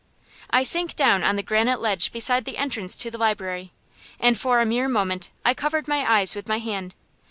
[0.49, 3.71] I sank down on the granite ledge beside the entrance to the Library,
[4.19, 6.95] and for a mere moment I covered my eyes with my hand.